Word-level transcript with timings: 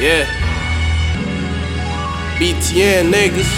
Yeah. 0.00 0.26
BTN 2.38 3.10
niggas. 3.10 3.50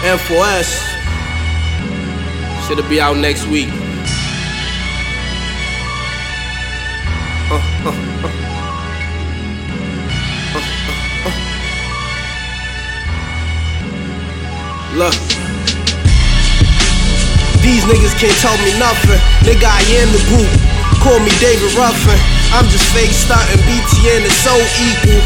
N4S. 0.00 0.80
Should 2.66 2.78
it 2.78 2.88
be 2.88 2.98
out 2.98 3.18
next 3.18 3.46
week? 3.46 3.68
Look. 14.94 15.12
These 17.60 17.84
niggas 17.84 18.16
can't 18.18 18.38
tell 18.40 18.56
me 18.64 18.72
nothing. 18.78 19.20
Nigga, 19.44 19.68
I 19.68 19.82
am 20.00 20.10
the 20.10 20.24
group. 20.32 20.48
Call 21.02 21.20
me 21.20 21.30
David 21.38 21.74
Ruffin. 21.74 22.43
I'm 22.54 22.70
just 22.70 22.86
fake 22.94 23.10
stunting. 23.10 23.58
BTN 23.66 24.22
is 24.22 24.38
so 24.46 24.54
equal. 24.78 25.18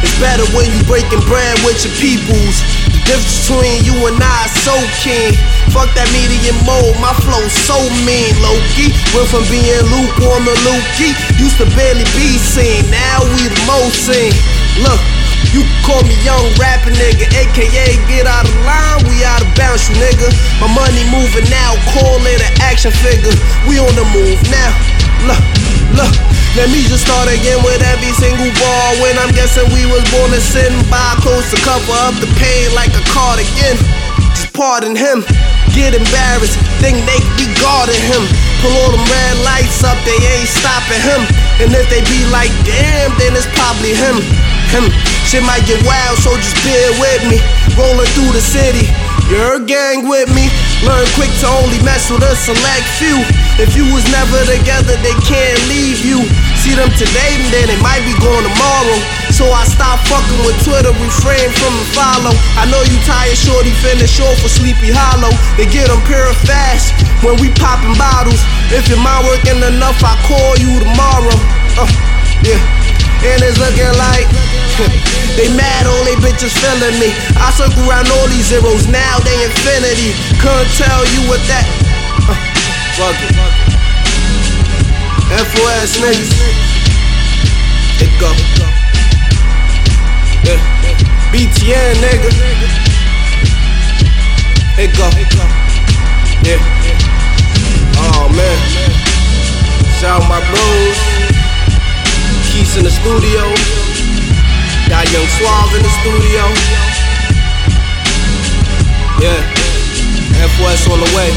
It's 0.00 0.16
better 0.16 0.48
when 0.56 0.64
you 0.64 0.80
breaking 0.88 1.20
bread 1.28 1.52
with 1.60 1.76
your 1.84 1.92
peoples. 2.00 2.56
The 2.88 3.04
difference 3.04 3.44
between 3.44 3.84
you 3.84 3.92
and 4.08 4.16
I 4.16 4.48
is 4.48 4.56
so 4.64 4.72
keen. 5.04 5.36
Fuck 5.76 5.92
that 5.92 6.08
medium 6.16 6.56
mode, 6.64 6.96
my 6.96 7.12
flow 7.20 7.44
so 7.68 7.76
mean, 8.08 8.32
Loki. 8.40 8.96
Went 9.12 9.28
from 9.28 9.44
being 9.52 9.76
lukewarm 9.92 10.48
to 10.48 10.56
Lukey. 10.64 11.12
Used 11.36 11.60
to 11.60 11.68
barely 11.76 12.08
be 12.16 12.40
seen, 12.40 12.88
now 12.88 13.28
we 13.28 13.44
the 13.44 13.60
most 13.68 14.00
seen. 14.00 14.32
Look, 14.80 15.04
you 15.52 15.60
can 15.60 15.80
call 15.84 16.02
me 16.08 16.16
young 16.24 16.48
rapping 16.56 16.96
nigga, 16.96 17.28
aka 17.28 17.92
get 18.08 18.24
out 18.24 18.48
of 18.48 18.56
line, 18.64 19.04
we 19.04 19.20
out 19.20 19.44
of 19.44 19.52
bounds, 19.52 19.84
you 19.84 20.00
nigga. 20.00 20.32
My 20.64 20.72
money 20.72 21.04
moving 21.12 21.44
now, 21.52 21.76
call 21.92 22.24
it 22.24 22.40
an 22.40 22.54
action 22.64 22.88
figure. 23.04 23.36
We 23.68 23.76
on 23.76 23.92
the 23.92 24.08
move 24.16 24.40
now. 24.48 24.72
Look. 25.28 25.79
Let 26.58 26.66
me 26.74 26.82
just 26.90 27.06
start 27.06 27.30
again 27.30 27.62
with 27.62 27.78
every 27.78 28.10
single 28.18 28.50
ball. 28.58 28.90
When 28.98 29.14
I'm 29.22 29.30
guessing 29.30 29.70
we 29.70 29.86
was 29.86 30.02
born 30.10 30.34
to 30.34 30.42
sin 30.42 30.74
by 30.90 31.14
close 31.22 31.46
to 31.54 31.58
cover 31.62 31.94
up 32.02 32.18
the 32.18 32.26
pain 32.42 32.74
like 32.74 32.90
a 32.90 33.04
cardigan. 33.06 33.78
Just 34.34 34.50
pardon 34.50 34.98
him, 34.98 35.22
get 35.78 35.94
embarrassed, 35.94 36.58
think 36.82 36.98
they 37.06 37.22
be 37.38 37.46
guarding 37.62 38.02
him. 38.02 38.26
Pull 38.66 38.74
all 38.82 38.90
them 38.90 39.04
red 39.06 39.36
lights 39.46 39.86
up, 39.86 39.94
they 40.02 40.18
ain't 40.18 40.50
stopping 40.50 40.98
him. 40.98 41.22
And 41.62 41.70
if 41.70 41.86
they 41.86 42.02
be 42.10 42.20
like, 42.34 42.50
damn, 42.66 43.14
then 43.14 43.30
it's 43.38 43.46
probably 43.54 43.94
him. 43.94 44.18
Him. 44.74 44.90
Shit 45.30 45.46
might 45.46 45.62
get 45.70 45.78
wild, 45.86 46.18
so 46.18 46.34
just 46.34 46.58
bear 46.66 46.90
with 46.98 47.30
me. 47.30 47.38
Rolling 47.78 48.10
through 48.18 48.34
the 48.34 48.42
city, 48.42 48.90
your 49.30 49.62
gang 49.62 50.10
with 50.10 50.26
me. 50.34 50.50
Learn 50.82 51.06
quick 51.14 51.30
to 51.40 51.46
only 51.62 51.78
mess 51.86 52.10
with 52.10 52.26
a 52.26 52.34
select 52.34 52.86
few. 52.98 53.22
If 53.62 53.78
you 53.78 53.86
was 53.94 54.02
never 54.10 54.42
together, 54.44 54.98
they 55.00 55.14
can't 55.22 55.60
leave 55.70 56.02
you. 56.02 56.26
See 56.58 56.74
them 56.74 56.90
today, 56.98 57.38
and 57.38 57.48
then 57.54 57.70
they 57.70 57.80
might 57.80 58.02
be 58.02 58.12
gone 58.18 58.42
tomorrow. 58.42 58.98
So 59.30 59.46
I 59.48 59.64
stop 59.70 60.02
fucking 60.10 60.42
with 60.44 60.58
Twitter, 60.66 60.92
refrain 60.98 61.48
from 61.56 61.72
the 61.78 61.86
follow. 61.94 62.34
I 62.58 62.66
know 62.68 62.82
you 62.90 62.98
tired, 63.06 63.38
shorty, 63.38 63.72
finish 63.80 64.18
off 64.20 64.36
for 64.42 64.50
Sleepy 64.50 64.90
Hollow. 64.90 65.32
They 65.54 65.70
get 65.70 65.88
them 65.88 66.02
pure 66.10 66.34
fast 66.44 66.92
when 67.22 67.38
we 67.38 67.54
popping 67.56 67.94
bottles. 67.96 68.40
If 68.74 68.90
your 68.90 69.00
mind 69.00 69.30
working 69.30 69.62
enough, 69.62 70.00
I 70.02 70.18
call 70.26 70.58
you 70.58 70.80
tomorrow. 70.82 71.36
Uh, 71.78 71.88
yeah. 72.42 72.60
And 73.20 73.44
it's 73.44 73.60
looking 73.60 73.92
like 74.00 74.24
bitches 76.40 76.56
feeling 76.56 76.96
me. 77.00 77.12
I 77.36 77.52
circle 77.52 77.84
around 77.88 78.08
all 78.08 78.28
these 78.28 78.48
zeros, 78.48 78.88
now 78.88 79.18
they 79.20 79.44
infinity. 79.44 80.16
Couldn't 80.40 80.72
tell 80.72 81.04
you 81.12 81.28
what 81.28 81.40
that. 81.52 81.68
Uh, 82.24 82.32
fuck 82.96 83.16
it. 83.20 83.36
FOS 85.36 86.00
niggas. 86.00 86.32
It 88.00 88.12
go. 88.16 88.32
Yeah. 90.44 90.56
BTN 91.30 92.00
nigga. 92.00 92.30
It 94.80 94.96
go. 94.96 95.08
Yeah. 96.42 96.60
Oh 98.00 98.28
man. 98.32 98.58
Shout 100.00 100.22
out 100.22 100.28
my 100.28 100.40
bros. 100.48 100.96
Keys 102.48 102.76
in 102.78 102.84
the 102.84 102.90
studio. 102.90 103.59
Got 104.90 105.06
young 105.12 105.28
Suave 105.38 105.74
in 105.76 105.82
the 105.84 105.88
studio. 106.00 106.42
Yeah, 109.22 109.40
F 110.42 110.60
West 110.60 110.90
on 110.90 110.98
the 110.98 111.06
way. 111.14 111.30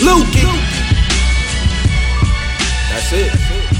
Luke. 0.00 0.34
That's 2.88 3.12
it. 3.12 3.32
That's 3.32 3.72
it. 3.72 3.73